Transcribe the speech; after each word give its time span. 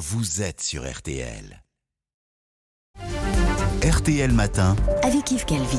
vous 0.00 0.40
êtes 0.40 0.62
sur 0.62 0.90
RTL. 0.90 1.62
RTL 3.86 4.32
Matin. 4.32 4.74
avec 5.02 5.30
Yves 5.30 5.44
Calvi. 5.44 5.76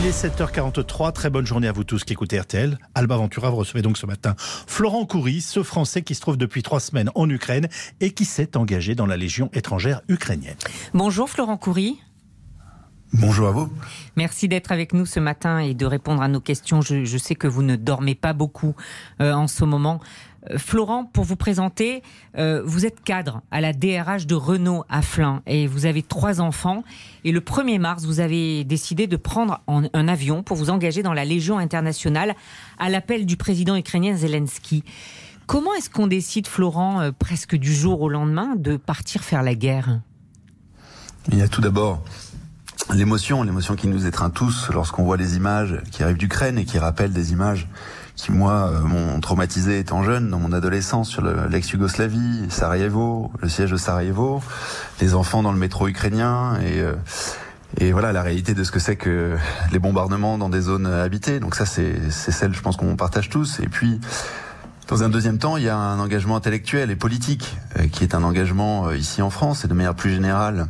Il 0.00 0.06
est 0.06 0.10
7h43, 0.10 1.12
très 1.12 1.30
bonne 1.30 1.46
journée 1.46 1.68
à 1.68 1.72
vous 1.72 1.84
tous 1.84 2.02
qui 2.02 2.14
écoutez 2.14 2.40
RTL. 2.40 2.76
Alba 2.96 3.16
Ventura, 3.16 3.50
vous 3.50 3.56
recevez 3.58 3.82
donc 3.82 3.98
ce 3.98 4.06
matin 4.06 4.34
Florent 4.38 5.06
Coury, 5.06 5.40
ce 5.42 5.62
Français 5.62 6.02
qui 6.02 6.16
se 6.16 6.20
trouve 6.20 6.36
depuis 6.36 6.64
trois 6.64 6.80
semaines 6.80 7.10
en 7.14 7.30
Ukraine 7.30 7.68
et 8.00 8.10
qui 8.10 8.24
s'est 8.24 8.56
engagé 8.56 8.96
dans 8.96 9.06
la 9.06 9.16
Légion 9.16 9.48
étrangère 9.52 10.00
ukrainienne. 10.08 10.56
Bonjour 10.92 11.30
Florent 11.30 11.56
Coury. 11.56 12.00
Bonjour 13.14 13.48
à 13.48 13.52
vous. 13.52 13.68
Merci 14.16 14.48
d'être 14.48 14.70
avec 14.70 14.92
nous 14.92 15.06
ce 15.06 15.18
matin 15.18 15.58
et 15.60 15.72
de 15.74 15.86
répondre 15.86 16.20
à 16.20 16.28
nos 16.28 16.40
questions. 16.40 16.82
Je, 16.82 17.04
je 17.04 17.18
sais 17.18 17.34
que 17.34 17.46
vous 17.46 17.62
ne 17.62 17.74
dormez 17.76 18.14
pas 18.14 18.34
beaucoup 18.34 18.74
euh, 19.22 19.32
en 19.32 19.46
ce 19.48 19.64
moment. 19.64 19.98
Euh, 20.50 20.58
Florent, 20.58 21.04
pour 21.06 21.24
vous 21.24 21.34
présenter, 21.36 22.02
euh, 22.36 22.62
vous 22.66 22.84
êtes 22.84 23.02
cadre 23.02 23.40
à 23.50 23.62
la 23.62 23.72
DRH 23.72 24.26
de 24.26 24.34
Renault 24.34 24.84
à 24.90 25.00
Flins 25.00 25.42
et 25.46 25.66
vous 25.66 25.86
avez 25.86 26.02
trois 26.02 26.42
enfants. 26.42 26.84
Et 27.24 27.32
le 27.32 27.40
1er 27.40 27.78
mars, 27.78 28.04
vous 28.04 28.20
avez 28.20 28.62
décidé 28.64 29.06
de 29.06 29.16
prendre 29.16 29.62
en- 29.66 29.84
un 29.94 30.06
avion 30.08 30.42
pour 30.42 30.58
vous 30.58 30.68
engager 30.68 31.02
dans 31.02 31.14
la 31.14 31.24
Légion 31.24 31.58
internationale 31.58 32.34
à 32.78 32.90
l'appel 32.90 33.24
du 33.24 33.38
président 33.38 33.74
ukrainien 33.74 34.16
Zelensky. 34.16 34.84
Comment 35.46 35.72
est-ce 35.74 35.88
qu'on 35.88 36.08
décide, 36.08 36.46
Florent, 36.46 37.10
presque 37.18 37.56
du 37.56 37.72
jour 37.72 38.02
au 38.02 38.10
lendemain, 38.10 38.54
de 38.54 38.76
partir 38.76 39.22
faire 39.24 39.42
la 39.42 39.54
guerre? 39.54 40.00
Il 41.32 41.38
y 41.38 41.42
a 41.42 41.48
tout 41.48 41.62
d'abord 41.62 42.02
l'émotion, 42.94 43.42
l'émotion 43.42 43.74
qui 43.76 43.86
nous 43.88 44.06
étreint 44.06 44.30
tous 44.30 44.70
lorsqu'on 44.72 45.04
voit 45.04 45.16
les 45.16 45.36
images 45.36 45.80
qui 45.90 46.02
arrivent 46.02 46.16
d'Ukraine 46.16 46.58
et 46.58 46.64
qui 46.64 46.78
rappellent 46.78 47.12
des 47.12 47.32
images 47.32 47.68
qui, 48.16 48.32
moi, 48.32 48.70
euh, 48.72 48.80
m'ont 48.80 49.20
traumatisé 49.20 49.78
étant 49.78 50.02
jeune 50.02 50.30
dans 50.30 50.38
mon 50.40 50.52
adolescence 50.52 51.08
sur 51.08 51.22
le- 51.22 51.46
l'ex-Yougoslavie, 51.48 52.46
Sarajevo, 52.50 53.30
le 53.40 53.48
siège 53.48 53.70
de 53.70 53.76
Sarajevo, 53.76 54.42
les 55.00 55.14
enfants 55.14 55.42
dans 55.42 55.52
le 55.52 55.58
métro 55.58 55.88
ukrainien 55.88 56.58
et... 56.60 56.80
euh, 56.80 56.94
et 57.76 57.92
voilà 57.92 58.14
la 58.14 58.22
réalité 58.22 58.54
de 58.54 58.64
ce 58.64 58.72
que 58.72 58.78
c'est 58.80 58.96
que 58.96 59.36
les 59.72 59.78
bombardements 59.78 60.38
dans 60.38 60.48
des 60.48 60.62
zones 60.62 60.86
habitées. 60.86 61.38
Donc 61.38 61.54
ça, 61.54 61.66
c'est 61.66 61.96
c'est 62.10 62.32
celle, 62.32 62.54
je 62.54 62.62
pense, 62.62 62.78
qu'on 62.78 62.96
partage 62.96 63.28
tous. 63.28 63.60
Et 63.60 63.68
puis, 63.68 64.00
Dans 64.88 65.02
un 65.02 65.10
deuxième 65.10 65.36
temps, 65.36 65.58
il 65.58 65.64
y 65.64 65.68
a 65.68 65.76
un 65.76 65.98
engagement 66.00 66.34
intellectuel 66.34 66.90
et 66.90 66.96
politique, 66.96 67.58
euh, 67.78 67.86
qui 67.86 68.04
est 68.04 68.14
un 68.14 68.22
engagement 68.22 68.90
ici 68.92 69.20
en 69.20 69.28
France 69.28 69.66
et 69.66 69.68
de 69.68 69.74
manière 69.74 69.94
plus 69.94 70.10
générale 70.10 70.68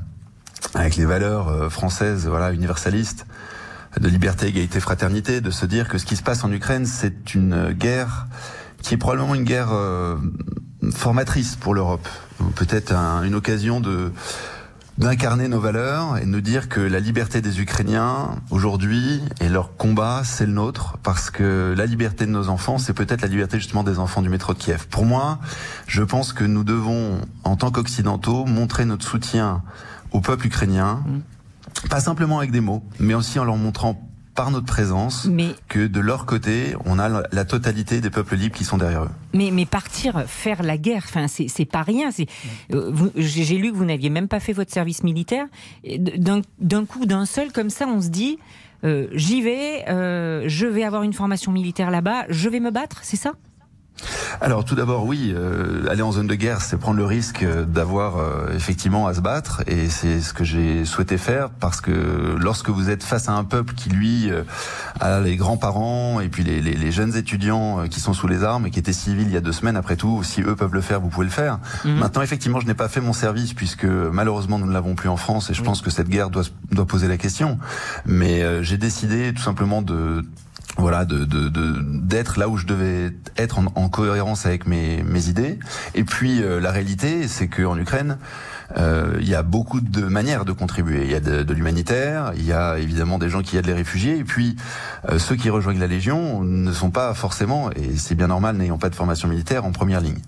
avec 0.75 0.97
les 0.97 1.05
valeurs 1.05 1.49
euh, 1.49 1.69
françaises, 1.71 2.27
voilà, 2.27 2.53
universalistes, 2.53 3.27
de 3.99 4.09
liberté, 4.09 4.49
égalité, 4.49 4.81
fraternité, 4.81 5.41
de 5.41 5.51
se 5.51 5.67
dire 5.67 5.89
que 5.89 5.99
ce 5.99 6.05
qui 6.05 6.17
se 6.17 6.23
passe 6.23 6.45
en 6.45 6.53
Ukraine, 6.53 6.85
c'est 6.87 7.35
une 7.35 7.73
guerre 7.73 8.27
qui 8.83 8.95
est 8.95 8.99
probablement 8.99 9.35
une 9.35 9.45
guerre 9.45 9.73
euh, 9.73 10.17
formatrice 10.95 11.57
pour 11.57 11.75
l'Europe, 11.75 12.07
peut-être 12.55 12.93
un- 12.93 13.23
une 13.25 13.35
occasion 13.35 13.81
de 13.81 14.13
d'incarner 14.99 15.47
nos 15.47 15.61
valeurs 15.61 16.17
et 16.19 16.23
de 16.23 16.27
nous 16.27 16.41
dire 16.41 16.69
que 16.69 16.81
la 16.81 16.99
liberté 16.99 17.41
des 17.41 17.61
Ukrainiens 17.61 18.31
aujourd'hui 18.51 19.23
et 19.41 19.49
leur 19.49 19.77
combat 19.77 20.23
c'est 20.25 20.45
le 20.45 20.51
nôtre 20.51 20.97
parce 21.05 21.31
que 21.31 21.73
la 21.77 21.87
liberté 21.87 22.27
de 22.27 22.33
nos 22.33 22.49
enfants 22.49 22.79
c'est 22.79 22.95
peut-être 22.95 23.23
la 23.23 23.29
liberté 23.29 23.59
justement 23.59 23.85
des 23.85 24.01
enfants 24.01 24.23
du 24.23 24.29
métro 24.29 24.55
de 24.55 24.59
Kiev. 24.59 24.89
Pour 24.89 25.05
moi, 25.07 25.39
je 25.87 26.03
pense 26.03 26.33
que 26.33 26.43
nous 26.43 26.65
devons 26.65 27.21
en 27.45 27.55
tant 27.55 27.71
qu'occidentaux 27.71 28.45
montrer 28.45 28.87
notre 28.87 29.07
soutien 29.07 29.63
au 30.13 30.21
peuple 30.21 30.47
ukrainien 30.47 31.03
pas 31.91 32.01
simplement 32.01 32.39
avec 32.39 32.51
des 32.51 32.61
mots 32.61 32.83
mais 32.99 33.15
aussi 33.15 33.39
en 33.39 33.45
leur 33.45 33.57
montrant 33.57 34.01
par 34.35 34.51
notre 34.53 34.67
présence 34.67 35.27
Mais 35.27 35.49
que 35.69 35.89
de 35.89 35.99
leur 35.99 36.25
côté, 36.25 36.77
on 36.85 37.01
a 37.01 37.09
la- 37.09 37.45
totalité 37.45 38.01
des 38.01 38.09
peuples 38.09 38.37
libres 38.37 38.55
qui 38.55 38.63
sont 38.63 38.79
derrière 38.79 39.03
eux. 39.03 39.11
Mais, 39.35 39.51
mais 39.53 39.67
partir 39.67 40.23
faire 40.29 40.63
la 40.63 40.79
guerre, 40.79 41.03
enfin, 41.05 41.27
c'est 41.27 41.65
pas 41.65 41.83
rien. 41.83 42.11
Euh, 42.73 42.93
J'ai 43.17 43.57
lu 43.59 43.73
que 43.73 43.77
vous 43.77 43.85
n'aviez 43.85 44.11
même 44.11 44.29
pas 44.29 44.39
fait 44.39 44.53
votre 44.53 44.73
service 44.73 45.03
militaire. 45.03 45.47
D'un 45.99 46.85
coup, 46.85 47.05
d'un 47.05 47.27
seul, 47.27 47.51
comme 47.51 47.69
ça, 47.69 47.89
on 47.89 48.01
se 48.01 48.11
dit 48.11 48.39
euh, 48.85 49.09
j'y 49.13 49.43
vais, 49.43 49.85
euh, 49.89 50.45
je 50.47 50.67
vais 50.67 50.85
avoir 50.85 51.03
une 51.03 51.15
formation 51.15 51.51
militaire 51.51 51.91
là-bas, 51.91 52.27
je 52.29 52.49
vais 52.49 52.61
me 52.61 52.71
battre, 52.71 53.01
c'est 53.03 53.17
ça? 53.17 53.33
Alors 54.41 54.65
tout 54.65 54.75
d'abord, 54.75 55.05
oui, 55.05 55.33
euh, 55.35 55.89
aller 55.91 56.03
en 56.03 56.13
zone 56.13 56.27
de 56.27 56.35
guerre, 56.35 56.61
c'est 56.61 56.77
prendre 56.77 56.97
le 56.99 57.05
risque 57.05 57.43
euh, 57.43 57.65
d'avoir 57.65 58.17
euh, 58.19 58.55
effectivement 58.55 59.07
à 59.07 59.15
se 59.15 59.21
battre, 59.21 59.63
et 59.67 59.89
c'est 59.89 60.21
ce 60.21 60.33
que 60.33 60.45
j'ai 60.45 60.85
souhaité 60.85 61.19
faire 61.19 61.51
parce 61.51 61.81
que 61.81 62.37
lorsque 62.41 62.69
vous 62.71 62.91
êtes 62.91 63.03
face 63.03 63.29
à 63.29 63.33
un 63.33 63.45
peuple 63.45 63.75
qui 63.75 63.91
lui 63.91 64.31
euh, 64.31 64.43
a 65.01 65.21
les 65.21 65.37
grands-parents 65.37 66.21
et 66.21 66.29
puis 66.29 66.45
les, 66.45 66.61
les- 66.61 66.75
les 66.75 66.93
jeunes 66.93 67.17
étudiants 67.17 67.81
euh, 67.81 67.87
qui 67.87 68.01
sont 68.01 68.13
sous 68.13 68.29
les 68.29 68.45
armes 68.45 68.67
et 68.67 68.71
qui 68.71 68.79
étaient 68.79 68.93
civils 68.93 69.27
il 69.27 69.33
y 69.33 69.37
a 69.37 69.41
deux 69.41 69.53
semaines, 69.53 69.77
après 69.77 69.97
tout, 69.97 70.23
si 70.23 70.43
eux 70.43 70.55
peuvent 70.57 70.75
le 70.75 70.81
faire, 70.81 71.01
vous 71.01 71.09
pouvez 71.09 71.27
le 71.27 71.33
faire. 71.33 71.59
Maintenant, 71.85 72.23
effectivement, 72.23 72.61
je 72.61 72.67
n'ai 72.67 72.75
pas 72.75 72.89
fait 72.89 73.01
mon 73.01 73.13
service 73.13 73.55
puisque 73.55 73.85
malheureusement 73.85 74.59
nous 74.59 74.67
ne 74.67 74.73
l'avons 74.73 74.95
plus 74.95 75.09
en 75.09 75.17
France, 75.17 75.51
et 75.51 75.55
je 75.55 75.63
pense 75.63 75.83
que 75.83 75.91
cette 75.91 76.09
guerre 76.09 76.31
doit, 76.31 76.45
doit 76.71 76.87
poser 76.87 77.09
la 77.09 77.17
question. 77.17 77.59
Mais 78.07 78.43
euh, 78.43 78.63
j'ai 78.63 78.77
décidé 78.79 79.33
tout 79.35 79.43
simplement 79.43 79.83
de 79.83 80.25
voilà, 80.79 81.05
de 81.05 81.25
de- 81.25 81.49
de- 81.49 81.83
d'être 82.07 82.39
là 82.39 82.49
où 82.49 82.57
je 82.57 82.67
devais 82.67 83.11
être 83.37 83.59
en, 83.59 83.67
en 83.75 83.89
cohérence 83.89 84.47
avec 84.47 84.67
mes, 84.67 85.03
mes 85.03 85.29
idées. 85.29 85.59
Et 85.95 86.05
puis 86.05 86.43
euh, 86.43 86.61
la 86.61 86.71
réalité, 86.71 87.27
c'est 87.29 87.49
qu'en 87.49 87.77
Ukraine, 87.77 88.19
euh, 88.77 89.17
il 89.21 89.29
y 89.29 89.35
a 89.35 89.43
beaucoup 89.43 89.81
de 89.81 90.03
manières 90.03 90.45
de 90.45 90.53
contribuer. 90.53 91.05
Il 91.05 91.11
y 91.11 91.15
a 91.15 91.21
de, 91.21 91.43
de 91.43 91.55
l'humanitaire, 91.55 92.33
il 92.37 92.45
y 92.45 92.53
a 92.53 92.79
évidemment 92.79 93.19
des 93.19 93.31
gens 93.31 93.43
qui 93.43 93.57
aident 93.57 93.67
les 93.67 93.73
réfugiés, 93.73 94.19
et 94.19 94.25
puis 94.25 94.57
euh, 95.09 95.19
ceux 95.19 95.37
qui 95.37 95.49
rejoignent 95.49 95.79
la 95.81 95.87
Légion 95.87 96.43
ne 96.43 96.73
sont 96.73 96.91
pas 96.91 97.15
forcément, 97.15 97.71
et 97.73 97.97
c'est 97.97 98.15
bien 98.15 98.27
normal, 98.29 98.57
n'ayant 98.57 98.79
pas 98.79 98.91
de 98.91 98.95
formation 98.95 99.29
militaire, 99.29 99.65
en 99.65 99.73
première 99.73 100.01
ligne. 100.01 100.19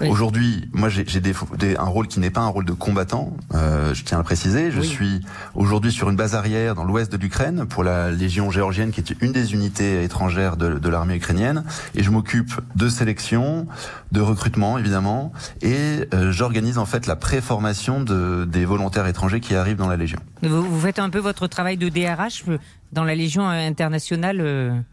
Oui. 0.00 0.08
Aujourd'hui, 0.08 0.68
moi 0.72 0.88
j'ai 0.88 1.04
des, 1.20 1.34
des- 1.58 1.76
un 1.76 1.84
rôle 1.84 2.06
qui 2.08 2.20
n'est 2.20 2.30
pas 2.30 2.40
un 2.40 2.48
rôle 2.48 2.64
de 2.64 2.72
combattant, 2.72 3.36
euh, 3.54 3.92
je 3.94 4.02
tiens 4.04 4.18
à 4.18 4.20
le 4.20 4.24
préciser. 4.24 4.70
Je 4.70 4.80
Oui. 4.80 4.86
suis 4.86 5.20
aujourd'hui 5.54 5.92
sur 5.92 6.08
une 6.08 6.16
base 6.16 6.34
arrière 6.34 6.74
dans 6.74 6.84
l'ouest 6.84 7.12
de 7.12 7.16
l'Ukraine 7.18 7.66
pour 7.66 7.84
la 7.84 8.10
Légion 8.10 8.50
géorgienne, 8.50 8.92
qui 8.92 9.00
est 9.00 9.14
une 9.20 9.32
des 9.32 9.52
unités 9.52 10.02
étrangères 10.04 10.56
de, 10.56 10.78
de 10.78 10.88
l'armée 10.88 11.16
ukrainienne, 11.16 11.64
et 11.94 12.02
je 12.02 12.10
m'occupe 12.10 12.52
de 12.76 12.88
sélection, 12.88 13.66
de 14.12 14.20
recrutement 14.20 14.78
évidemment, 14.78 15.32
et 15.60 16.08
euh, 16.14 16.32
j'organise 16.32 16.78
en 16.78 16.86
fait 16.86 17.06
la 17.06 17.16
préformation 17.16 17.89
de, 17.98 18.44
des 18.44 18.64
volontaires 18.64 19.08
étrangers 19.08 19.40
qui 19.40 19.56
arrivent 19.56 19.78
dans 19.78 19.88
la 19.88 19.96
Légion. 19.96 20.20
vous, 20.42 20.80
faites 20.80 21.00
un 21.00 21.10
peu 21.10 21.18
votre 21.18 21.48
travail 21.48 21.76
de 21.76 21.88
DRH 21.88 22.44
euh, 22.46 22.58
dans 22.92 23.02
la 23.02 23.16
Légion 23.16 23.48
internationale. 23.48 24.84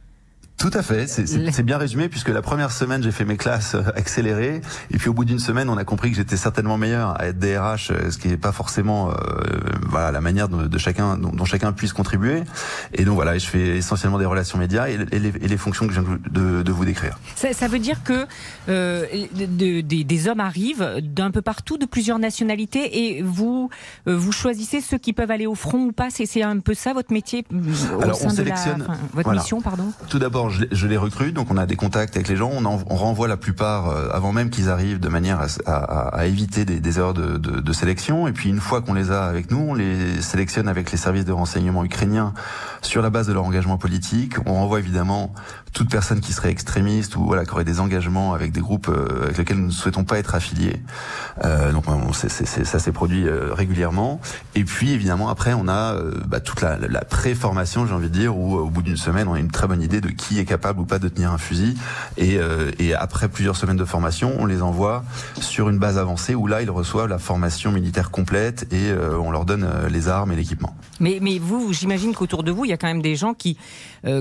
Tout 0.58 0.72
à 0.74 0.82
fait, 0.82 1.06
c'est- 1.08 1.62
bien 1.64 1.78
résumé 1.78 2.10
puisque 2.10 2.30
la 2.30 2.42
première 2.42 2.72
semaine 2.72 3.04
j'ai 3.04 3.12
fait 3.12 3.26
mes 3.26 3.38
classes 3.38 3.76
euh, 3.76 3.82
accélérées 3.96 4.62
et 4.92 4.98
puis 4.98 5.10
au 5.10 5.14
bout 5.14 5.24
d'une 5.26 5.38
semaine 5.40 5.70
on 5.70 5.78
a 5.78 5.84
compris 5.84 6.10
que 6.12 6.16
j'étais 6.18 6.38
certainement 6.38 6.78
meilleur 6.78 7.20
à 7.20 7.28
être 7.28 7.38
DRH, 7.38 7.92
euh, 7.92 8.10
ce 8.10 8.18
qui 8.18 8.28
n'est 8.30 8.38
pas 8.38 8.52
forcément 8.52 9.10
euh, 9.12 9.14
voilà 9.90 10.12
la 10.12 10.22
manière 10.22 10.48
de, 10.50 10.66
de 10.68 10.78
chacun 10.78 11.18
dont, 11.18 11.30
dont 11.32 11.46
chacun 11.46 11.74
puisse 11.74 11.94
contribuer 11.94 12.44
et 12.94 13.06
donc 13.06 13.16
voilà 13.16 13.38
je 13.38 13.46
fais 13.46 13.78
essentiellement 13.78 14.18
des 14.18 14.26
relations 14.26 14.58
médias 14.58 14.88
et, 14.90 14.98
et 15.12 15.20
les, 15.20 15.30
et 15.30 15.48
les 15.48 15.58
fonctions 15.58 15.86
que 15.88 15.94
je 15.94 16.02
viens 16.02 16.18
de, 16.32 16.64
de- 16.64 16.72
vous 16.72 16.86
décrire. 16.86 17.20
Ça, 17.36 17.54
ça 17.54 17.68
veut 17.68 17.80
dire 17.80 18.04
que 18.04 18.26
euh, 18.70 19.06
de- 19.36 19.82
de- 19.82 20.04
des- 20.04 20.28
hommes 20.28 20.40
arrivent 20.40 20.98
d'un 21.02 21.32
peu 21.32 21.42
partout, 21.42 21.78
de 21.78 21.86
plusieurs 21.86 22.20
nationalités, 22.20 23.18
et 23.18 23.22
vous 23.24 23.70
euh, 24.08 24.16
vous 24.18 24.32
choisissez 24.32 24.82
ceux 24.82 24.98
qui 24.98 25.14
peuvent 25.14 25.32
aller 25.32 25.48
au 25.48 25.56
front 25.56 25.86
ou 25.86 25.92
pas. 25.92 26.08
C'est 26.12 26.42
un 26.44 26.60
peu 26.60 26.74
ça 26.74 26.94
votre 26.94 27.12
métier 27.14 27.46
au 27.52 28.02
Alors, 28.02 28.18
on 28.24 28.30
sein 28.30 28.44
de 28.44 28.48
la, 28.50 28.56
sélectionne- 28.56 28.82
enfin, 28.84 28.98
votre 29.14 29.24
voilà. 29.28 29.42
mission, 29.42 29.62
pardon. 29.62 29.92
Tout 30.10 30.20
d'abord, 30.20 30.47
je, 30.50 30.88
les- 30.88 30.98
recrute, 30.98 31.34
donc 31.34 31.48
on 31.52 31.58
a 31.58 31.66
des 31.66 31.76
contacts 31.76 32.16
avec 32.16 32.28
les 32.28 32.36
gens, 32.36 32.50
on, 32.52 32.66
en- 32.66 32.80
on 32.90 32.96
renvoie 32.96 33.28
la 33.28 33.38
plupart 33.38 33.90
euh, 33.90 34.10
avant 34.12 34.32
même 34.34 34.50
qu'ils 34.50 34.70
arrivent, 34.70 35.00
de 35.00 35.10
manière 35.10 35.40
à, 35.40 35.46
à- 35.72 36.18
à- 36.20 36.26
éviter 36.26 36.66
des, 36.66 36.80
des 36.80 36.98
erreurs 37.00 37.14
de, 37.14 37.38
de- 37.38 37.60
de 37.60 37.74
sélection. 37.74 38.28
Et 38.28 38.32
puis 38.32 38.50
une 38.50 38.60
fois 38.60 38.82
qu'on 38.82 38.94
les 38.94 39.12
a 39.12 39.26
avec 39.26 39.52
nous, 39.52 39.60
on 39.70 39.74
les 39.74 40.22
sélectionne 40.22 40.68
avec 40.68 40.92
les 40.92 40.98
services 40.98 41.26
de 41.26 41.32
renseignement 41.32 41.84
ukrainiens 41.86 42.34
sur 42.82 43.02
la 43.02 43.10
base 43.10 43.28
de 43.28 43.34
leur 43.34 43.44
engagement 43.46 43.78
politique. 43.78 44.36
On 44.46 44.54
renvoie 44.54 44.80
évidemment 44.80 45.34
toute 45.74 45.90
personne 45.92 46.22
qui 46.22 46.34
serait 46.34 46.50
extrémiste 46.50 47.16
ou 47.16 47.26
voilà 47.26 47.46
qui 47.46 47.52
aurait 47.52 47.64
des 47.64 47.80
engagements 47.80 48.34
avec 48.34 48.52
des 48.52 48.62
groupes 48.62 48.90
euh, 48.90 49.24
avec 49.26 49.38
lesquels 49.38 49.58
nous 49.60 49.68
ne 49.68 49.72
souhaitons 49.72 50.04
pas 50.04 50.18
être 50.18 50.34
affiliés. 50.34 50.82
Euh, 51.46 51.72
donc 51.72 51.84
on- 51.88 52.14
c'est- 52.14 52.30
c'est- 52.30 52.46
c'est- 52.46 52.64
ça 52.66 52.80
s'est 52.80 52.92
produit 52.92 53.28
euh, 53.28 53.54
régulièrement. 53.54 54.20
Et 54.56 54.64
puis 54.64 54.92
évidemment 54.92 55.30
après 55.30 55.54
on 55.54 55.68
a 55.68 55.96
bah, 56.28 56.40
toute 56.40 56.62
la, 56.62 56.78
la 56.78 57.02
pré-formation, 57.06 57.86
j'ai 57.86 57.94
envie 57.94 58.10
de 58.10 58.14
dire, 58.14 58.36
où 58.38 58.56
au 58.56 58.70
bout 58.70 58.82
d'une 58.82 58.98
semaine 58.98 59.28
on 59.28 59.34
a 59.34 59.40
une 59.40 59.52
très 59.52 59.68
bonne 59.68 59.82
idée 59.82 60.02
de 60.02 60.10
qui 60.10 60.37
est 60.40 60.46
capable 60.46 60.80
ou 60.80 60.86
pas 60.86 61.00
de 61.00 61.08
tenir 61.08 61.32
un 61.32 61.38
fusil. 61.38 61.76
Et, 62.18 62.38
euh, 62.38 62.72
et 62.80 62.94
après 62.94 63.30
plusieurs 63.30 63.56
semaines 63.56 63.78
de 63.78 63.86
formation, 63.86 64.36
on 64.40 64.46
les 64.46 64.62
envoie 64.62 65.04
sur 65.40 65.70
une 65.70 65.78
base 65.78 65.98
avancée 65.98 66.36
où 66.36 66.48
là 66.48 66.62
ils 66.62 66.70
reçoivent 66.70 67.08
la 67.08 67.20
formation 67.20 67.72
militaire 67.72 68.12
complète 68.12 68.68
et 68.72 68.90
euh, 68.90 69.18
on 69.18 69.32
leur 69.32 69.46
donne 69.46 69.64
euh, 69.64 69.90
les 69.90 70.08
armes 70.08 70.32
et 70.32 70.36
l'équipement. 70.36 70.76
Mais, 71.00 71.20
mais 71.22 71.40
vous, 71.40 71.74
j'imagine 71.74 72.14
qu'autour 72.14 72.44
de 72.44 72.52
vous, 72.52 72.66
il 72.66 72.70
y 72.70 72.74
a 72.74 72.78
quand 72.78 72.88
même 72.88 73.02
des 73.02 73.16
gens 73.16 73.34
qui, 73.34 73.58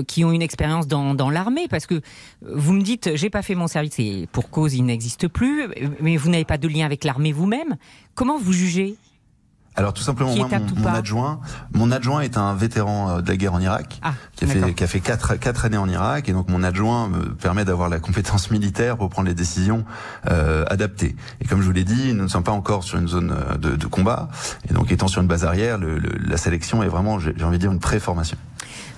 qui 0.07 0.23
ont 0.23 0.31
une 0.31 0.41
expérience 0.41 0.87
dans, 0.87 1.15
dans 1.15 1.29
l'armée, 1.29 1.67
parce 1.69 1.85
que 1.85 2.01
vous 2.41 2.73
me 2.73 2.81
dites, 2.81 3.15
j'ai 3.15 3.29
pas 3.29 3.41
fait 3.41 3.55
mon 3.55 3.67
service, 3.67 3.97
et 3.99 4.27
pour 4.31 4.49
cause, 4.49 4.73
il 4.73 4.83
n'existe 4.83 5.27
plus, 5.27 5.67
mais 6.01 6.17
vous 6.17 6.29
n'avez 6.29 6.45
pas 6.45 6.57
de 6.57 6.67
lien 6.67 6.85
avec 6.85 7.03
l'armée 7.03 7.31
vous-même. 7.31 7.77
Comment 8.13 8.37
vous 8.37 8.53
jugez? 8.53 8.95
Alors 9.77 9.93
tout 9.93 10.01
simplement, 10.01 10.35
moi, 10.35 10.47
mon, 10.75 10.87
adjoint, 10.87 11.39
mon 11.71 11.91
adjoint 11.91 12.21
est 12.21 12.35
un 12.35 12.55
vétéran 12.55 13.09
euh, 13.09 13.21
de 13.21 13.29
la 13.29 13.37
guerre 13.37 13.53
en 13.53 13.61
Irak, 13.61 13.99
ah, 14.01 14.13
qui 14.35 14.45
a 14.45 14.47
fait 14.47 14.73
qui 14.73 14.83
a 14.83 14.87
fait 14.87 14.99
quatre 15.01 15.35
quatre 15.35 15.65
années 15.65 15.77
en 15.77 15.87
Irak, 15.87 16.29
et 16.29 16.33
donc 16.33 16.49
mon 16.49 16.63
adjoint 16.63 17.07
me 17.07 17.35
permet 17.35 17.63
d'avoir 17.63 17.87
la 17.87 17.99
compétence 17.99 18.49
militaire 18.51 18.97
pour 18.97 19.09
prendre 19.09 19.27
les 19.27 19.35
décisions 19.35 19.85
euh, 20.31 20.65
adaptées. 20.67 21.15
Et 21.41 21.45
comme 21.45 21.61
je 21.61 21.67
vous 21.67 21.73
l'ai 21.73 21.83
dit, 21.83 22.13
nous 22.15 22.23
ne 22.23 22.27
sommes 22.27 22.43
pas 22.43 22.51
encore 22.51 22.83
sur 22.83 22.97
une 22.97 23.07
zone 23.07 23.31
euh, 23.31 23.57
de, 23.57 23.75
de 23.75 23.85
combat, 23.85 24.29
et 24.67 24.73
donc 24.73 24.91
étant 24.91 25.07
sur 25.07 25.21
une 25.21 25.27
base 25.27 25.45
arrière, 25.45 25.77
le, 25.77 25.99
la 25.99 26.37
sélection 26.37 26.81
est 26.81 26.87
vraiment, 26.87 27.19
j'ai 27.19 27.31
envie 27.43 27.57
de 27.57 27.61
dire, 27.61 27.71
une 27.71 27.79
préformation. 27.79 28.37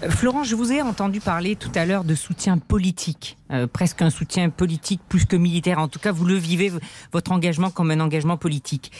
Florent, 0.07 0.43
je 0.43 0.55
vous 0.55 0.71
ai 0.71 0.81
entendu 0.81 1.19
parler 1.19 1.55
tout 1.55 1.71
à 1.75 1.85
l'heure 1.85 2.03
de 2.03 2.15
soutien 2.15 2.57
politique, 2.57 3.37
euh, 3.51 3.67
presque 3.67 4.01
un 4.01 4.09
soutien 4.09 4.49
politique 4.49 5.01
plus 5.09 5.25
que 5.25 5.35
militaire. 5.35 5.79
En 5.79 5.87
tout 5.87 5.99
cas, 5.99 6.11
vous 6.11 6.25
le 6.25 6.35
vivez, 6.35 6.71
votre 7.11 7.31
engagement 7.31 7.69
comme 7.69 7.91
un 7.91 7.99
engagement 7.99 8.37
politique. 8.37 8.91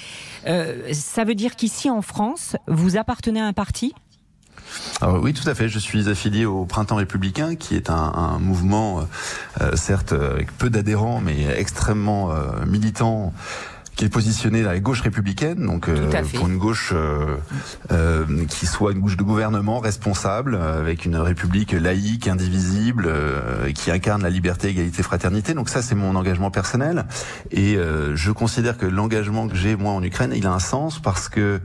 Euh, 0.46 0.92
ça 0.94 1.24
veut 1.24 1.36
dire 1.36 1.56
qu'ici 1.56 1.90
en 1.90 2.02
France, 2.02 2.56
vous 2.68 2.98
appartenez 2.98 3.40
à 3.40 3.46
un 3.46 3.54
parti? 3.54 3.94
Oui, 5.02 5.34
tout 5.34 5.48
à 5.48 5.56
fait. 5.56 5.70
Je 5.70 5.80
suis 5.80 6.10
affilié 6.10 6.46
au 6.46 6.66
Printemps 6.66 6.98
républicain, 6.98 7.56
qui 7.56 7.76
est 7.76 7.90
un, 7.90 8.38
mouvement, 8.40 9.08
euh, 9.62 9.76
certes 9.76 10.12
avec 10.12 10.56
peu 10.58 10.70
d'adhérents, 10.70 11.22
mais 11.22 11.46
extrêmement 11.46 12.32
militant 12.68 13.34
qui 14.00 14.06
est 14.06 14.10
positionné 14.10 14.64
dans 14.64 14.70
la 14.70 14.80
gauche 14.80 15.02
républicaine, 15.02 15.66
donc 15.66 15.90
euh, 15.90 16.10
pour 16.36 16.48
une 16.48 16.58
gauche 16.58 16.94
euh, 16.96 17.36
euh, 17.92 18.46
qui 18.48 18.66
soit 18.66 18.94
une 18.94 19.00
gauche 19.02 19.18
de 19.18 19.24
gouvernement 19.24 19.80
responsable, 19.80 20.56
avec 20.56 21.04
une 21.04 21.18
république 21.18 21.74
laïque, 21.74 22.30
indivisible, 22.30 23.12
qui 23.76 23.92
incarne 23.92 24.22
la 24.24 24.30
liberté, 24.30 24.70
égalité, 24.70 25.04
fraternité. 25.04 25.54
Donc 25.54 25.68
ça, 25.68 25.82
c'est 25.82 25.96
mon 25.96 26.16
engagement 26.16 26.50
personnel, 26.50 27.08
et 27.52 27.78
je 28.14 28.32
considère 28.32 28.78
que 28.78 28.86
l'engagement 28.86 29.50
que 29.50 29.56
j'ai 29.58 29.76
moi 29.76 29.92
en 29.92 30.02
Ukraine, 30.02 30.32
il 30.34 30.48
a 30.48 30.54
un 30.54 30.60
sens 30.60 31.00
parce 31.00 31.28
que 31.28 31.60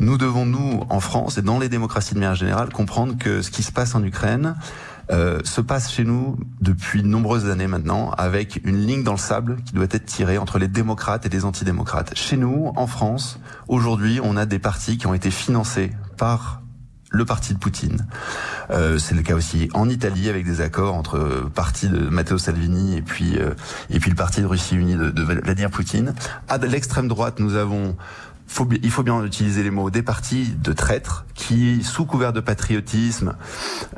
nous 0.00 0.18
devons 0.18 0.46
nous 0.46 0.84
en 0.90 0.98
France 0.98 1.38
et 1.38 1.42
dans 1.42 1.60
les 1.60 1.68
démocraties 1.68 2.14
de 2.14 2.18
manière 2.18 2.34
générale 2.34 2.70
comprendre 2.70 3.16
que 3.18 3.40
ce 3.40 3.52
qui 3.52 3.62
se 3.62 3.70
passe 3.70 3.94
en 3.94 4.02
Ukraine 4.02 4.56
euh, 5.10 5.40
se 5.44 5.60
passe 5.60 5.90
chez 5.92 6.04
nous 6.04 6.38
depuis 6.60 7.02
de 7.02 7.08
nombreuses 7.08 7.48
années 7.48 7.66
maintenant, 7.66 8.10
avec 8.10 8.60
une 8.64 8.76
ligne 8.76 9.02
dans 9.02 9.12
le 9.12 9.18
sable 9.18 9.56
qui 9.64 9.72
doit 9.72 9.86
être 9.90 10.04
tirée 10.04 10.38
entre 10.38 10.58
les 10.58 10.68
démocrates 10.68 11.24
et 11.26 11.28
les 11.28 11.44
antidémocrates. 11.44 12.14
Chez 12.16 12.36
nous, 12.36 12.72
en 12.76 12.86
France, 12.86 13.38
aujourd'hui, 13.68 14.20
on 14.22 14.36
a 14.36 14.46
des 14.46 14.58
partis 14.58 14.98
qui 14.98 15.06
ont 15.06 15.14
été 15.14 15.30
financés 15.30 15.92
par 16.16 16.62
le 17.10 17.24
parti 17.24 17.54
de 17.54 17.58
Poutine. 17.58 18.06
Euh, 18.70 18.98
c'est 18.98 19.14
le 19.14 19.22
cas 19.22 19.34
aussi 19.34 19.70
en 19.72 19.88
Italie 19.88 20.28
avec 20.28 20.44
des 20.44 20.60
accords 20.60 20.94
entre 20.94 21.48
parti 21.54 21.88
de 21.88 21.98
Matteo 22.10 22.36
Salvini 22.36 22.96
et 22.96 23.02
puis 23.02 23.38
euh, 23.38 23.54
et 23.88 23.98
puis 23.98 24.10
le 24.10 24.16
parti 24.16 24.42
de 24.42 24.46
Russie 24.46 24.76
unie 24.76 24.94
de, 24.94 25.10
de 25.10 25.22
Vladimir 25.22 25.70
Poutine. 25.70 26.14
À 26.48 26.58
l'extrême 26.58 27.08
droite, 27.08 27.40
nous 27.40 27.54
avons 27.54 27.96
il 28.82 28.90
faut 28.90 29.02
bien 29.02 29.24
utiliser 29.24 29.62
les 29.62 29.70
mots 29.70 29.90
des 29.90 30.02
partis 30.02 30.54
de 30.62 30.72
traîtres 30.72 31.24
qui, 31.34 31.84
sous 31.84 32.04
couvert 32.04 32.32
de 32.32 32.40
patriotisme, 32.40 33.34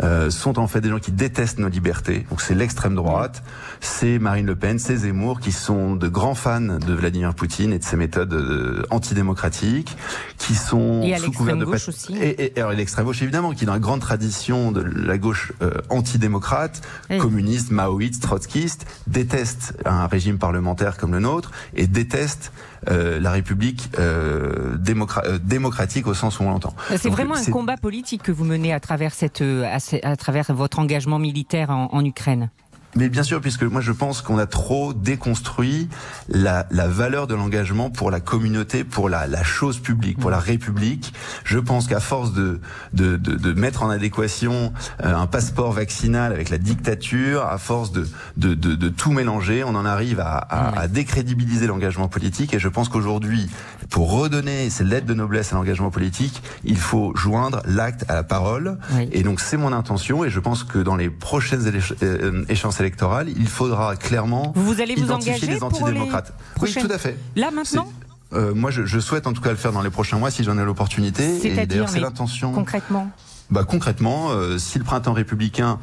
euh, 0.02 0.30
sont 0.30 0.58
en 0.58 0.66
fait 0.66 0.80
des 0.80 0.90
gens 0.90 0.98
qui 0.98 1.12
détestent 1.12 1.58
nos 1.58 1.68
libertés. 1.68 2.26
Donc 2.30 2.40
c'est 2.40 2.54
l'extrême 2.54 2.94
droite, 2.94 3.42
c'est 3.80 4.18
Marine 4.18 4.46
Le 4.46 4.56
Pen, 4.56 4.78
c'est 4.78 4.96
Zemmour, 4.96 5.40
qui 5.40 5.52
sont 5.52 5.96
de 5.96 6.08
grands 6.08 6.34
fans 6.34 6.60
de 6.60 6.92
Vladimir 6.92 7.34
Poutine 7.34 7.72
et 7.72 7.78
de 7.78 7.84
ses 7.84 7.96
méthodes 7.96 8.34
euh, 8.34 8.82
antidémocratiques, 8.90 9.96
qui 10.36 10.54
sont 10.54 11.02
sous 11.18 11.32
couvert 11.32 11.56
de 11.56 11.64
patriotisme. 11.64 12.14
Et, 12.20 12.52
et, 12.56 12.60
alors 12.60 12.72
l'extrême 12.72 13.06
gauche 13.06 13.22
évidemment, 13.22 13.52
qui 13.52 13.64
est 13.64 13.66
dans 13.66 13.72
la 13.72 13.78
grande 13.78 14.00
tradition 14.00 14.72
de 14.72 14.82
la 14.82 15.16
gauche 15.16 15.52
euh, 15.62 15.72
antidémocrate, 15.88 16.82
communiste, 17.18 17.70
maoïste, 17.70 18.22
trotskiste, 18.22 18.86
déteste 19.06 19.74
un 19.84 20.06
régime 20.06 20.38
parlementaire 20.38 20.96
comme 20.96 21.12
le 21.12 21.20
nôtre 21.20 21.50
et 21.74 21.86
déteste 21.86 22.52
euh, 22.88 23.20
la 23.20 23.30
République 23.30 23.90
euh, 23.98 24.39
euh, 24.40 25.38
démocratique 25.42 26.06
au 26.06 26.14
sens 26.14 26.40
où 26.40 26.44
on 26.44 26.50
l'entend. 26.50 26.74
C'est 26.96 27.08
vraiment 27.08 27.34
un 27.34 27.44
combat 27.44 27.76
politique 27.76 28.22
que 28.22 28.32
vous 28.32 28.44
menez 28.44 28.72
à 28.72 28.80
travers, 28.80 29.14
cette, 29.14 29.42
à, 29.42 30.16
travers 30.16 30.52
votre 30.52 30.78
engagement 30.78 31.18
militaire 31.18 31.70
en 31.70 32.04
Ukraine. 32.04 32.50
Mais 32.96 33.08
bien 33.08 33.22
sûr, 33.22 33.40
puisque 33.40 33.62
moi 33.62 33.80
je 33.80 33.92
pense 33.92 34.20
qu'on 34.20 34.38
a 34.38 34.46
trop 34.46 34.92
déconstruit 34.92 35.88
la, 36.28 36.66
la 36.70 36.88
valeur 36.88 37.26
de 37.26 37.34
l'engagement 37.34 37.88
pour 37.90 38.10
la 38.10 38.20
communauté, 38.20 38.84
pour 38.84 39.08
la, 39.08 39.26
la, 39.26 39.44
chose 39.44 39.78
publique, 39.78 40.18
pour 40.18 40.30
la 40.30 40.38
mm. 40.38 40.44
République. 40.44 41.14
Je 41.44 41.58
pense 41.58 41.86
qu'à 41.86 42.00
force 42.00 42.32
de, 42.32 42.60
de, 42.92 43.16
de, 43.16 43.34
de, 43.36 43.52
mettre 43.52 43.82
en 43.82 43.90
adéquation 43.90 44.72
euh, 45.04 45.14
un 45.14 45.26
passeport 45.26 45.72
vaccinal 45.72 46.32
avec 46.32 46.50
la 46.50 46.58
dictature, 46.58 47.44
à 47.44 47.58
force 47.58 47.92
de, 47.92 48.06
de, 48.36 48.54
de 48.54 48.88
tout 48.88 49.12
mélanger, 49.12 49.62
on 49.64 49.74
en 49.76 49.84
arrive 49.84 50.20
à, 50.20 50.36
à, 50.36 50.72
mm. 50.72 50.78
à 50.78 50.88
décrédibiliser 50.88 51.66
l'engagement 51.68 52.08
politique. 52.08 52.54
Et 52.54 52.58
je 52.58 52.68
pense 52.68 52.88
qu'aujourd'hui, 52.88 53.48
pour 53.88 54.10
redonner 54.10 54.68
cette 54.70 54.88
lettre 54.88 55.06
de 55.06 55.14
noblesse 55.14 55.52
à 55.52 55.56
l'engagement 55.56 55.90
politique, 55.90 56.42
il 56.64 56.76
faut 56.76 57.14
joindre 57.16 57.62
l'acte 57.66 58.04
à 58.08 58.14
la 58.14 58.24
parole. 58.24 58.78
Et 59.12 59.22
donc 59.22 59.40
c'est 59.40 59.56
mon 59.56 59.72
intention, 59.72 60.24
et 60.24 60.30
je 60.30 60.40
pense 60.40 60.64
que 60.64 60.78
dans 60.78 60.96
les 60.96 61.10
prochaines 61.10 61.70
euh, 62.02 62.44
échéances 62.48 62.79
électorale, 62.80 63.28
il 63.28 63.48
faudra 63.48 63.96
clairement 63.96 64.52
vous 64.56 64.80
allez 64.80 64.94
vous 64.94 65.04
identifier 65.04 65.48
les 65.48 65.62
antidémocrates. 65.62 66.32
oui, 66.60 66.72
tout 66.72 66.88
à 66.90 66.98
fait. 66.98 67.16
Là 67.36 67.50
maintenant 67.50 67.88
euh, 68.32 68.54
moi, 68.54 68.70
je, 68.70 68.84
je, 68.84 69.00
souhaite 69.00 69.26
en 69.26 69.32
tout 69.32 69.42
cas 69.42 69.50
le 69.50 69.56
faire 69.56 69.72
dans 69.72 69.82
les 69.82 69.90
prochains 69.90 70.16
mois 70.16 70.30
si 70.30 70.44
j'en 70.44 70.56
ai 70.56 70.64
l'opportunité. 70.64 71.44
Et 71.44 71.66
d'ailleurs, 71.66 71.88
c'est 71.88 71.98
l'intention. 71.98 72.52
Concrètement. 72.52 73.10
Bah 73.50 73.64
concrètement, 73.64 74.30
euh, 74.30 74.58
si 74.58 74.78
le 74.78 74.84
printemps 74.84 75.12
républicain 75.12 75.80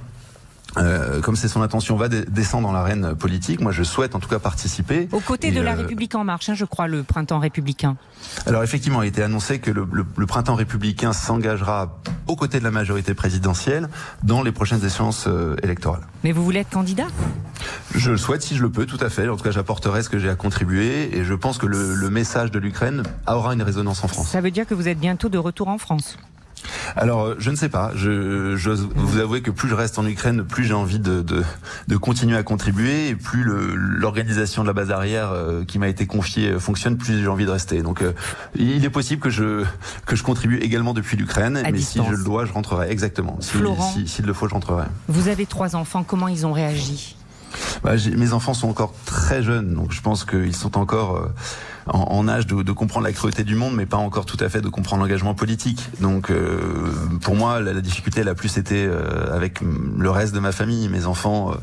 euh, 0.78 1.22
comme 1.22 1.36
c'est 1.36 1.48
son 1.48 1.62
intention, 1.62 1.96
va 1.96 2.08
descendre 2.08 2.68
dans 2.68 2.74
l'arène 2.74 3.16
politique. 3.16 3.62
Moi, 3.62 3.72
je 3.72 3.84
souhaite 3.84 4.16
en 4.16 4.20
tout 4.20 4.30
cas 4.30 4.40
participer. 4.40 5.10
Aux 5.12 5.20
côtés 5.20 5.52
de 5.52 5.62
la 5.62 5.74
euh, 5.74 5.78
République 5.78 6.16
en 6.16 6.24
marche, 6.24 6.50
hein, 6.50 6.56
je 6.56 6.66
crois, 6.66 6.88
le 6.88 7.04
printemps 7.04 7.40
républicain. 7.40 7.98
Alors 8.46 8.64
effectivement, 8.64 9.02
il 9.02 9.06
a 9.06 9.08
été 9.10 9.24
annoncé 9.24 9.60
que 9.60 9.72
le, 9.72 9.88
le 9.92 10.26
printemps 10.26 10.56
républicain 10.56 11.14
s'engagera 11.14 12.00
aux 12.28 12.36
côtés 12.36 12.60
de 12.60 12.64
la 12.64 12.72
majorité 12.72 13.14
présidentielle 13.14 13.90
dans 14.24 14.44
les 14.44 14.52
prochaines 14.52 14.84
échéances 14.84 15.26
euh, 15.28 15.56
électorales. 15.64 16.08
Mais 16.24 16.32
vous 16.32 16.44
voulez 16.44 16.60
être 16.60 16.70
candidat? 16.70 17.08
Je 17.96 18.12
le 18.12 18.18
souhaite 18.18 18.42
si 18.42 18.56
je 18.56 18.62
le 18.62 18.70
peux, 18.70 18.86
tout 18.86 19.00
à 19.00 19.10
fait. 19.10 19.28
En 19.28 19.38
tout 19.38 19.44
cas, 19.44 19.52
j'apporterai 19.52 20.04
ce 20.04 20.10
que 20.10 20.20
j'ai 20.20 20.30
à 20.30 20.36
contribuer 20.36 21.18
et 21.18 21.24
je 21.24 21.34
pense 21.34 21.58
que 21.58 21.66
le, 21.66 21.96
le 21.96 22.10
message 22.10 22.52
de 22.52 22.60
l'Ukraine 22.60 23.04
aura 23.28 23.54
une 23.54 23.64
résonance 23.64 24.04
en 24.04 24.08
France. 24.08 24.28
Ça 24.28 24.42
veut 24.42 24.52
dire 24.52 24.66
que 24.66 24.74
vous 24.74 24.88
êtes 24.88 25.00
bientôt 25.00 25.30
de 25.30 25.38
retour 25.38 25.68
en 25.70 25.78
France? 25.78 26.18
Alors, 26.96 27.24
euh, 27.24 27.36
je 27.40 27.52
ne 27.52 27.56
sais 27.56 27.70
pas. 27.70 27.92
Je, 27.96 28.56
je 28.56 28.72
vous 28.72 29.20
avouer 29.20 29.42
que 29.42 29.52
plus 29.52 29.70
je 29.70 29.76
reste 29.76 30.00
en 30.00 30.06
Ukraine, 30.06 30.44
plus 30.44 30.64
j'ai 30.66 30.74
envie 30.74 31.00
de, 31.00 31.22
de, 31.22 31.44
de, 31.88 31.98
continuer 31.98 32.38
à 32.38 32.44
contribuer, 32.44 33.10
et 33.10 33.16
plus 33.16 33.44
l'organisation 33.44 34.64
de 34.64 34.68
la 34.68 34.74
base 34.74 34.92
arrière 34.92 35.32
euh, 35.32 35.64
qui 35.66 35.80
m'a 35.80 35.88
été 35.88 36.06
confiée 36.06 36.52
euh, 36.52 36.60
fonctionne, 36.60 36.98
plus 36.98 37.22
j'ai 37.22 37.28
envie 37.28 37.46
de 37.46 37.52
rester. 37.52 37.82
Donc, 37.82 38.04
il 38.56 38.84
est 38.84 38.90
possible 38.90 39.22
que 39.22 39.30
je 39.30 39.64
que 40.06 40.16
je 40.16 40.24
contribue 40.24 40.58
également 40.58 40.94
depuis 40.94 41.18
l'Ukraine, 41.18 41.62
mais 41.72 41.80
si 41.80 42.00
je 42.04 42.12
le 42.12 42.24
dois, 42.24 42.46
je 42.46 42.54
rentrerai 42.54 42.90
exactement. 42.90 43.38
Si, 43.40 43.52
s'il 43.94 44.10
si, 44.10 44.22
le 44.22 44.34
faut, 44.34 44.48
je 44.48 44.54
rentrerai. 44.54 44.86
Vous 45.08 45.28
avez 45.28 45.46
trois 45.46 45.76
enfants. 45.76 46.04
Comment 46.04 46.28
ils 46.28 46.46
ont 46.46 46.54
réagi? 46.54 47.16
Bah, 47.84 47.94
Mes 48.16 48.34
enfants 48.34 48.54
sont 48.54 48.70
encore 48.70 48.94
très 49.06 49.42
jeunes, 49.42 49.74
donc 49.74 49.92
je 49.92 50.02
pense 50.02 50.26
qu'ils 50.26 50.56
sont 50.56 50.78
encore 50.78 51.30
en, 51.90 52.28
âge 52.28 52.48
de, 52.48 52.64
de, 52.64 52.72
comprendre 52.72 53.06
la 53.06 53.14
cruauté 53.14 53.44
du 53.44 53.56
monde, 53.56 53.76
mais 53.76 53.86
pas 53.86 53.98
encore 53.98 54.26
tout 54.26 54.38
à 54.40 54.50
fait 54.50 54.62
de 54.62 54.70
comprendre 54.70 55.02
l'engagement 55.02 55.34
politique. 55.34 55.90
Donc, 56.02 56.30
euh, 56.30 56.92
pour 57.22 57.36
moi, 57.36 57.60
la, 57.60 57.74
la, 57.74 57.82
difficulté 57.82 58.22
elle 58.22 58.30
a 58.30 58.36
plus 58.36 58.58
été 58.58 58.86
euh, 58.86 59.34
avec 59.34 59.62
le 59.62 60.10
reste 60.10 60.34
de 60.34 60.40
ma 60.40 60.52
famille, 60.52 60.90
mes 60.90 61.06
enfants. 61.06 61.52
Euh, 61.52 61.56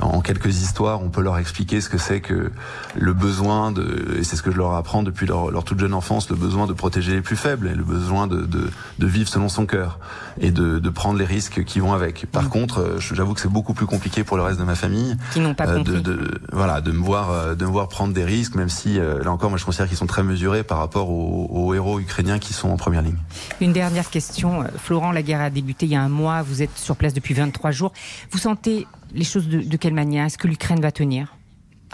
en 0.00 0.20
quelques 0.20 0.62
histoires, 0.62 1.02
on 1.02 1.08
peut 1.08 1.22
leur 1.22 1.38
expliquer 1.38 1.80
ce 1.80 1.88
que 1.88 1.98
c'est 1.98 2.20
que 2.20 2.50
le 2.96 3.12
besoin 3.12 3.72
de, 3.72 4.16
et 4.18 4.24
c'est 4.24 4.36
ce 4.36 4.42
que 4.42 4.50
je 4.50 4.56
leur 4.56 4.74
apprends 4.74 5.02
depuis 5.02 5.26
leur, 5.26 5.50
leur, 5.50 5.64
toute 5.64 5.80
jeune 5.80 5.94
enfance, 5.94 6.30
le 6.30 6.36
besoin 6.36 6.66
de 6.66 6.72
protéger 6.72 7.14
les 7.14 7.22
plus 7.22 7.36
faibles 7.36 7.68
et 7.68 7.74
le 7.74 7.84
besoin 7.84 8.26
de, 8.26 8.42
de, 8.42 8.70
de 8.98 9.06
vivre 9.06 9.28
selon 9.28 9.48
son 9.48 9.66
cœur 9.66 9.98
et 10.40 10.50
de, 10.50 10.78
de, 10.78 10.90
prendre 10.90 11.18
les 11.18 11.24
risques 11.24 11.64
qui 11.64 11.80
vont 11.80 11.92
avec. 11.92 12.26
Par 12.30 12.44
mmh. 12.44 12.48
contre, 12.48 12.96
j'avoue 12.98 13.34
que 13.34 13.40
c'est 13.40 13.48
beaucoup 13.48 13.74
plus 13.74 13.86
compliqué 13.86 14.24
pour 14.24 14.36
le 14.36 14.42
reste 14.42 14.58
de 14.58 14.64
ma 14.64 14.74
famille. 14.74 15.16
Qui 15.32 15.40
n'ont 15.40 15.54
pas 15.54 15.66
compris. 15.66 16.02
De, 16.02 16.40
voilà, 16.52 16.80
de 16.80 16.92
me 16.92 17.02
voir, 17.02 17.56
de 17.56 17.64
me 17.64 17.70
voir 17.70 17.88
prendre 17.88 18.12
des 18.12 18.24
risques, 18.24 18.54
même 18.54 18.68
si 18.68 18.98
là 18.98 19.30
encore, 19.30 19.50
moi 19.50 19.58
je 19.58 19.63
considère 19.64 19.88
qu'ils 19.88 19.96
sont 19.96 20.06
très 20.06 20.22
mesurés 20.22 20.62
par 20.62 20.78
rapport 20.78 21.10
aux, 21.10 21.74
héros 21.74 21.98
ukrainiens 22.00 22.38
qui 22.38 22.52
sont 22.52 22.68
en 22.68 22.76
première 22.76 23.02
ligne. 23.02 23.18
Une 23.60 23.72
dernière 23.72 24.10
question. 24.10 24.62
Euh, 24.62 24.66
Florent, 24.76 25.12
la 25.12 25.22
guerre 25.22 25.40
a 25.40 25.50
débuté 25.50 25.86
il 25.86 25.92
y 25.92 25.96
a 25.96 26.02
un 26.02 26.08
mois. 26.08 26.42
Vous 26.42 26.62
êtes 26.62 26.76
sur 26.76 26.96
place 26.96 27.14
depuis 27.14 27.34
23 27.34 27.70
jours. 27.70 27.92
Vous 28.30 28.38
sentez 28.38 28.86
les 29.12 29.24
choses 29.24 29.48
de, 29.48 29.76
quelle 29.76 29.94
manière? 29.94 30.26
Est-ce 30.26 30.38
que 30.38 30.48
l'Ukraine 30.48 30.80
va 30.80 30.92
tenir? 30.92 31.36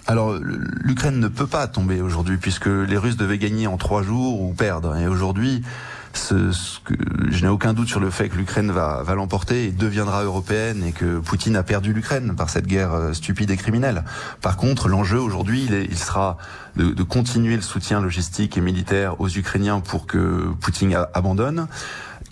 Alors, 0.07 0.35
l'Ukraine 0.35 1.21
ne 1.21 1.29
peut 1.29 1.47
pas 1.47 1.67
tomber 1.67 2.01
aujourd'hui 2.01 2.39
puisque 2.39 2.67
les 2.67 2.97
Russes 2.97 3.17
devaient 3.17 3.39
gagner 3.39 3.67
en 3.67 3.77
trois 3.77 4.03
jours 4.03 4.41
ou 4.41 4.55
perdre. 4.55 4.97
Et 4.97 5.07
aujourd'hui, 5.07 5.63
ce, 6.13 6.53
ce 6.53 6.81
que, 6.81 6.95
je 7.31 7.43
n'ai 7.43 7.49
aucun 7.49 7.73
doute 7.73 7.89
sur 7.89 8.01
le 8.01 8.11
fait 8.11 8.29
que 8.29 8.37
l'Ukraine 8.37 8.71
va, 8.71 9.03
va 9.03 9.15
l'emporter 9.15 9.67
et 9.67 9.71
deviendra 9.71 10.25
européenne 10.25 10.83
et 10.85 10.93
que 10.93 11.19
Poutine 11.19 11.57
a 11.57 11.63
perdu 11.63 11.93
l'Ukraine 11.93 12.35
par 12.37 12.51
cette 12.51 12.67
guerre 12.67 12.93
euh, 12.93 13.13
stupide 13.13 13.51
et 13.51 13.57
criminelle. 13.57 14.05
Par 14.41 14.57
contre, 14.57 14.89
l'enjeu 14.89 15.19
aujourd'hui, 15.19 15.67
il, 15.69 15.75
il, 15.91 15.99
sera 15.99 16.39
de, 16.77 16.91
de, 16.91 17.03
continuer 17.03 17.57
le 17.57 17.63
soutien 17.63 18.01
logistique 18.01 18.57
et 18.57 18.61
militaire 18.61 19.21
aux 19.21 19.29
Ukrainiens 19.29 19.81
pour 19.81 20.07
que 20.07 20.51
Poutine 20.61 20.97
abandonne 21.15 21.69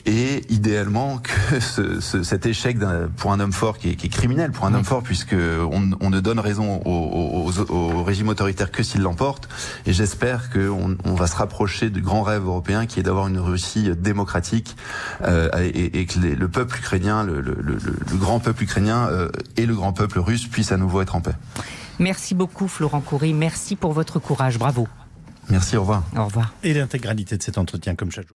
et 0.09 0.43
idéalement 0.49 1.19
que 1.19 1.61
ce, 1.61 2.01
ce, 2.01 2.23
cet 2.23 2.47
échec 2.47 2.79
pour 3.17 3.33
un 3.33 3.41
homme 3.41 3.53
fort 3.53 3.77
qui 3.79 3.91
est, 3.91 3.95
qui 3.95 4.07
est 4.07 4.11
criminel 4.11 4.53
pour 4.53 4.65
un 4.65 4.73
homme 4.75 4.85
fort 4.85 5.03
puisque 5.03 5.35
on, 5.35 5.91
on 6.01 6.11
ne 6.11 6.21
donne 6.21 6.41
raison 6.41 6.81
au, 6.85 7.51
au, 7.51 7.73
au 7.75 8.03
régime 8.03 8.29
autoritaire 8.29 8.71
que 8.71 8.83
s'il 8.83 9.03
l'emporte 9.03 9.49
et 9.85 9.93
j'espère 9.93 10.51
qu'on 10.51 10.97
on 11.05 11.15
va 11.15 11.27
se 11.27 11.37
rapprocher 11.37 11.91
du 11.91 12.01
grand 12.01 12.23
rêve 12.23 12.45
européen 12.45 12.87
qui 12.87 13.01
est 13.01 13.03
d'avoir 13.03 13.29
une 13.29 13.39
Russie 13.39 13.91
démocratique 13.97 14.77
euh, 15.23 15.51
et, 15.61 16.01
et, 16.01 16.07
que 16.07 16.19
les, 16.21 16.35
le 16.35 16.49
peuple 16.49 16.79
ukrainien, 16.79 17.23
le, 17.23 17.41
le, 17.43 17.57
le, 17.61 17.75
le, 17.75 18.17
grand 18.17 18.41
peuple 18.41 18.63
ukrainien 18.63 19.09
euh, 19.09 19.29
et 19.59 19.67
le 19.67 19.75
grand 19.75 19.93
peuple 19.93 20.21
russe 20.21 20.47
puissent 20.47 20.73
à 20.73 20.79
nouveau 20.79 21.03
être 21.03 21.17
en 21.17 21.21
paix. 21.21 21.35
Merci 21.99 22.35
beaucoup 22.35 22.67
Florent 22.67 23.03
Coury, 23.03 23.35
merci 23.35 23.77
pour 23.77 23.93
votre 23.93 24.19
courage, 24.19 24.59
bravo. 24.59 24.89
Merci, 25.51 25.77
au 25.77 25.81
revoir. 25.81 26.03
Au 26.17 26.25
revoir. 26.27 26.55
Et 26.63 26.75
l'intégralité 26.75 27.37
de 27.37 27.43
cet 27.43 27.59
entretien 27.59 27.95
comme 27.95 28.11
chaque 28.11 28.27
jour. 28.27 28.38